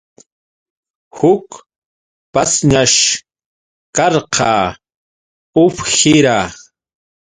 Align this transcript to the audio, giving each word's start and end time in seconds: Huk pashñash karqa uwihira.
Huk 1.17 1.47
pashñash 2.33 2.97
karqa 3.95 4.51
uwihira. 5.63 6.37